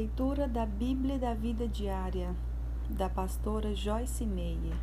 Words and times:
Leitura 0.00 0.48
da 0.48 0.64
Bíblia 0.64 1.18
da 1.18 1.34
Vida 1.34 1.68
Diária 1.68 2.34
da 2.88 3.06
pastora 3.06 3.74
Joyce 3.74 4.24
Meyer. 4.24 4.74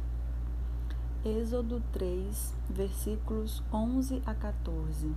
Êxodo 1.26 1.82
3, 1.92 2.56
versículos 2.70 3.64
11 3.74 4.22
a 4.28 4.36
14. 4.36 5.12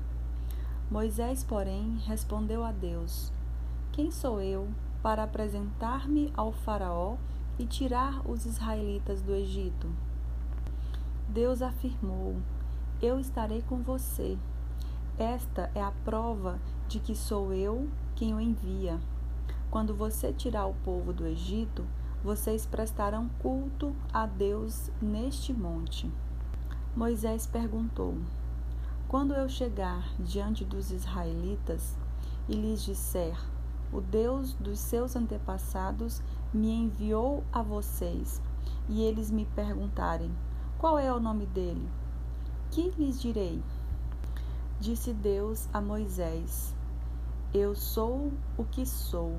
Moisés, 0.90 1.44
porém, 1.44 1.98
respondeu 2.06 2.64
a 2.64 2.72
Deus: 2.72 3.30
Quem 3.92 4.10
sou 4.10 4.40
eu 4.40 4.68
para 5.02 5.24
apresentar-me 5.24 6.32
ao 6.34 6.50
Faraó 6.50 7.18
e 7.58 7.66
tirar 7.66 8.26
os 8.26 8.46
israelitas 8.46 9.20
do 9.20 9.34
Egito? 9.34 9.86
Deus 11.28 11.60
afirmou: 11.60 12.36
Eu 13.02 13.20
estarei 13.20 13.60
com 13.60 13.82
você. 13.82 14.38
Esta 15.18 15.70
é 15.74 15.82
a 15.82 15.92
prova 16.06 16.58
de 16.88 16.98
que 17.00 17.14
sou 17.14 17.52
eu 17.52 17.86
quem 18.16 18.32
o 18.32 18.40
envia. 18.40 18.98
Quando 19.70 19.94
você 19.94 20.32
tirar 20.32 20.66
o 20.66 20.74
povo 20.74 21.12
do 21.12 21.24
Egito, 21.24 21.86
vocês 22.24 22.66
prestarão 22.66 23.30
culto 23.38 23.94
a 24.12 24.26
Deus 24.26 24.90
neste 25.00 25.52
monte. 25.52 26.10
Moisés 26.96 27.46
perguntou: 27.46 28.16
Quando 29.06 29.32
eu 29.32 29.48
chegar 29.48 30.12
diante 30.18 30.64
dos 30.64 30.90
israelitas 30.90 31.96
e 32.48 32.54
lhes 32.54 32.82
disser: 32.82 33.38
O 33.92 34.00
Deus 34.00 34.54
dos 34.54 34.80
seus 34.80 35.14
antepassados 35.14 36.20
me 36.52 36.72
enviou 36.72 37.44
a 37.52 37.62
vocês, 37.62 38.42
e 38.88 39.02
eles 39.02 39.30
me 39.30 39.46
perguntarem: 39.54 40.32
Qual 40.78 40.98
é 40.98 41.14
o 41.14 41.20
nome 41.20 41.46
dele? 41.46 41.88
Que 42.72 42.90
lhes 42.98 43.20
direi? 43.20 43.62
Disse 44.80 45.12
Deus 45.12 45.68
a 45.72 45.80
Moisés: 45.80 46.74
Eu 47.54 47.76
sou 47.76 48.32
o 48.58 48.64
que 48.64 48.84
sou. 48.84 49.38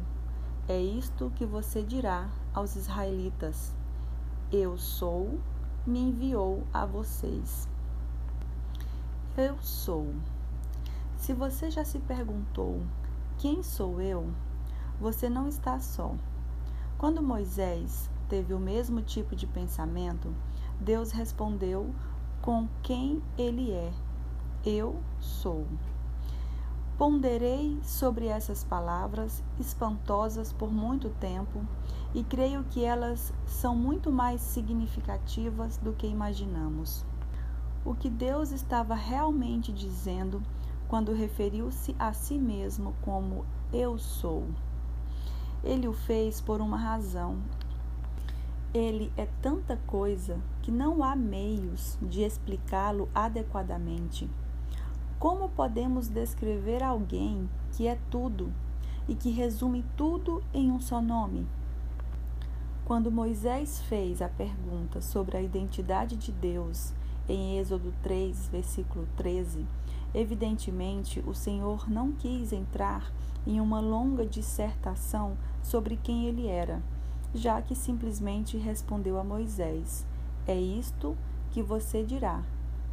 É 0.71 0.79
isto 0.79 1.29
que 1.35 1.45
você 1.45 1.83
dirá 1.83 2.29
aos 2.53 2.77
israelitas: 2.77 3.75
Eu 4.49 4.77
sou, 4.77 5.37
me 5.85 5.99
enviou 5.99 6.63
a 6.73 6.85
vocês. 6.85 7.67
Eu 9.35 9.57
sou. 9.61 10.15
Se 11.17 11.33
você 11.33 11.69
já 11.69 11.83
se 11.83 11.99
perguntou: 11.99 12.81
Quem 13.37 13.61
sou 13.61 13.99
eu? 14.01 14.31
Você 14.97 15.27
não 15.27 15.45
está 15.45 15.77
só. 15.77 16.15
Quando 16.97 17.21
Moisés 17.21 18.09
teve 18.29 18.53
o 18.53 18.59
mesmo 18.59 19.01
tipo 19.01 19.35
de 19.35 19.45
pensamento, 19.45 20.33
Deus 20.79 21.11
respondeu 21.11 21.93
com 22.41 22.69
quem 22.81 23.21
ele 23.37 23.73
é: 23.73 23.91
Eu 24.65 25.03
sou. 25.19 25.67
Ponderei 27.01 27.79
sobre 27.81 28.27
essas 28.27 28.63
palavras 28.63 29.43
espantosas 29.59 30.53
por 30.53 30.71
muito 30.71 31.09
tempo 31.09 31.65
e 32.13 32.23
creio 32.23 32.63
que 32.65 32.85
elas 32.85 33.33
são 33.43 33.75
muito 33.75 34.11
mais 34.11 34.39
significativas 34.39 35.77
do 35.77 35.93
que 35.93 36.05
imaginamos. 36.05 37.03
O 37.83 37.95
que 37.95 38.07
Deus 38.07 38.51
estava 38.51 38.93
realmente 38.93 39.73
dizendo 39.73 40.43
quando 40.87 41.11
referiu-se 41.11 41.95
a 41.97 42.13
si 42.13 42.37
mesmo 42.37 42.93
como 43.01 43.47
Eu 43.73 43.97
sou. 43.97 44.45
Ele 45.63 45.87
o 45.87 45.93
fez 45.93 46.39
por 46.39 46.61
uma 46.61 46.77
razão. 46.77 47.39
Ele 48.75 49.11
é 49.17 49.27
tanta 49.41 49.75
coisa 49.87 50.39
que 50.61 50.69
não 50.69 51.03
há 51.03 51.15
meios 51.15 51.97
de 51.99 52.21
explicá-lo 52.21 53.09
adequadamente. 53.11 54.29
Como 55.21 55.49
podemos 55.49 56.07
descrever 56.07 56.81
alguém 56.81 57.47
que 57.73 57.85
é 57.85 57.95
tudo 58.09 58.51
e 59.07 59.13
que 59.13 59.29
resume 59.29 59.85
tudo 59.95 60.43
em 60.51 60.71
um 60.71 60.81
só 60.81 60.99
nome? 60.99 61.45
Quando 62.85 63.11
Moisés 63.11 63.83
fez 63.83 64.19
a 64.19 64.27
pergunta 64.27 64.99
sobre 64.99 65.37
a 65.37 65.41
identidade 65.43 66.17
de 66.17 66.31
Deus 66.31 66.91
em 67.29 67.59
Êxodo 67.59 67.93
3, 68.01 68.47
versículo 68.47 69.07
13, 69.15 69.63
evidentemente 70.11 71.19
o 71.19 71.35
Senhor 71.35 71.87
não 71.87 72.13
quis 72.13 72.51
entrar 72.51 73.13
em 73.45 73.61
uma 73.61 73.79
longa 73.79 74.25
dissertação 74.25 75.37
sobre 75.61 75.97
quem 75.97 76.25
ele 76.25 76.47
era, 76.47 76.81
já 77.31 77.61
que 77.61 77.75
simplesmente 77.75 78.57
respondeu 78.57 79.19
a 79.19 79.23
Moisés: 79.23 80.03
É 80.47 80.59
isto 80.59 81.15
que 81.51 81.61
você 81.61 82.03
dirá: 82.03 82.43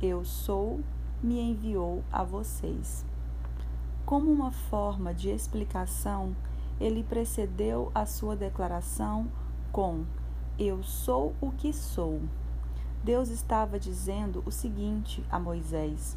Eu 0.02 0.26
sou 0.26 0.80
me 1.22 1.40
enviou 1.40 2.04
a 2.12 2.22
vocês. 2.22 3.04
Como 4.06 4.30
uma 4.30 4.50
forma 4.50 5.12
de 5.12 5.30
explicação, 5.30 6.34
ele 6.80 7.02
precedeu 7.02 7.90
a 7.94 8.06
sua 8.06 8.36
declaração 8.36 9.28
com: 9.72 10.04
Eu 10.58 10.82
sou 10.82 11.34
o 11.40 11.50
que 11.50 11.72
sou. 11.72 12.22
Deus 13.02 13.28
estava 13.28 13.78
dizendo 13.78 14.42
o 14.46 14.50
seguinte 14.50 15.24
a 15.30 15.38
Moisés: 15.38 16.16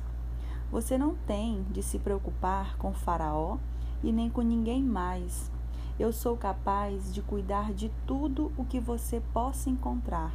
Você 0.72 0.98
não 0.98 1.16
tem 1.28 1.64
de 1.72 1.82
se 1.82 2.00
preocupar 2.00 2.78
com 2.78 2.94
Faraó 2.94 3.58
e 4.04 4.12
nem 4.12 4.30
com 4.30 4.42
ninguém 4.42 4.84
mais. 4.84 5.52
Eu 6.00 6.14
sou 6.14 6.38
capaz 6.38 7.14
de 7.14 7.22
cuidar 7.22 7.74
de 7.74 7.92
tudo 8.08 8.52
o 8.58 8.66
que 8.66 8.80
você 8.80 9.22
possa 9.34 9.70
encontrar, 9.70 10.34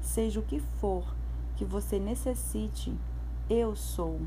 seja 0.00 0.38
o 0.38 0.44
que 0.44 0.60
for 0.60 1.04
que 1.56 1.64
você 1.64 1.98
necessite 1.98 2.96
eu 3.52 3.76
sou. 3.76 4.18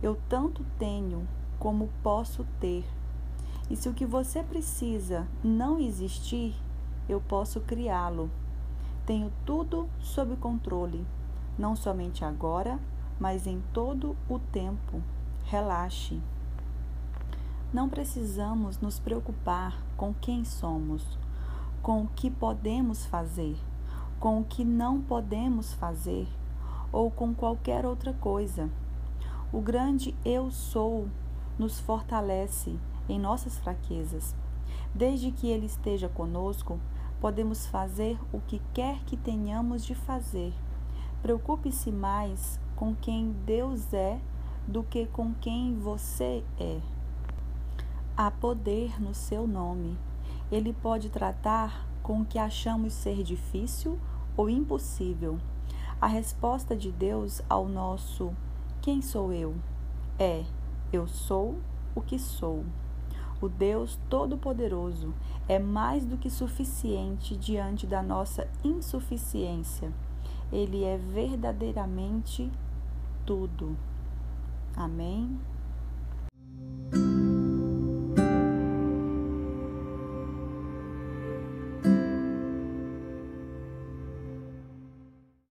Eu 0.00 0.16
tanto 0.28 0.64
tenho 0.78 1.26
como 1.58 1.90
posso 2.04 2.46
ter. 2.60 2.84
E 3.68 3.74
se 3.74 3.88
o 3.88 3.92
que 3.92 4.06
você 4.06 4.44
precisa 4.44 5.26
não 5.42 5.80
existir, 5.80 6.54
eu 7.08 7.20
posso 7.20 7.60
criá-lo. 7.62 8.30
Tenho 9.04 9.32
tudo 9.44 9.88
sob 9.98 10.36
controle, 10.36 11.04
não 11.58 11.74
somente 11.74 12.24
agora, 12.24 12.78
mas 13.18 13.44
em 13.44 13.60
todo 13.72 14.16
o 14.28 14.38
tempo. 14.38 15.02
Relaxe. 15.46 16.20
Não 17.72 17.88
precisamos 17.88 18.78
nos 18.78 19.00
preocupar 19.00 19.82
com 19.96 20.14
quem 20.14 20.44
somos, 20.44 21.18
com 21.82 22.02
o 22.02 22.08
que 22.08 22.30
podemos 22.30 23.04
fazer, 23.04 23.56
com 24.20 24.40
o 24.40 24.44
que 24.44 24.64
não 24.64 25.00
podemos 25.00 25.72
fazer 25.74 26.28
ou 26.92 27.10
com 27.10 27.34
qualquer 27.34 27.86
outra 27.86 28.12
coisa. 28.12 28.70
O 29.52 29.60
grande 29.60 30.14
Eu 30.24 30.50
Sou 30.50 31.08
nos 31.58 31.80
fortalece 31.80 32.78
em 33.08 33.18
nossas 33.18 33.58
fraquezas. 33.58 34.36
Desde 34.94 35.32
que 35.32 35.48
Ele 35.48 35.66
esteja 35.66 36.08
conosco, 36.08 36.78
podemos 37.20 37.66
fazer 37.66 38.18
o 38.32 38.40
que 38.40 38.60
quer 38.74 39.02
que 39.04 39.16
tenhamos 39.16 39.84
de 39.84 39.94
fazer. 39.94 40.52
Preocupe-se 41.22 41.90
mais 41.90 42.60
com 42.76 42.94
quem 42.94 43.32
Deus 43.46 43.94
é 43.94 44.20
do 44.66 44.82
que 44.82 45.06
com 45.06 45.32
quem 45.34 45.78
você 45.78 46.44
é. 46.58 46.80
Há 48.16 48.30
poder 48.30 49.00
no 49.00 49.14
seu 49.14 49.46
nome. 49.46 49.98
Ele 50.50 50.72
pode 50.72 51.08
tratar 51.08 51.86
com 52.02 52.20
o 52.20 52.24
que 52.26 52.38
achamos 52.38 52.92
ser 52.92 53.22
difícil 53.22 53.98
ou 54.36 54.50
impossível. 54.50 55.38
A 56.02 56.08
resposta 56.08 56.74
de 56.74 56.90
Deus 56.90 57.40
ao 57.48 57.68
nosso 57.68 58.32
Quem 58.80 59.00
sou 59.00 59.32
eu? 59.32 59.54
é 60.18 60.44
Eu 60.92 61.06
sou 61.06 61.60
o 61.94 62.00
que 62.00 62.18
sou. 62.18 62.64
O 63.40 63.48
Deus 63.48 64.00
Todo-Poderoso 64.10 65.14
é 65.48 65.60
mais 65.60 66.04
do 66.04 66.18
que 66.18 66.28
suficiente 66.28 67.36
diante 67.36 67.86
da 67.86 68.02
nossa 68.02 68.48
insuficiência. 68.64 69.92
Ele 70.50 70.82
é 70.82 70.98
verdadeiramente 70.98 72.50
tudo. 73.24 73.76
Amém. 74.74 75.38